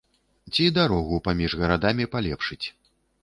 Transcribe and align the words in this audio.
Ці 0.53 0.63
дарогу 0.77 1.19
паміж 1.27 1.51
гарадамі 1.61 2.09
палепшыць. 2.17 2.63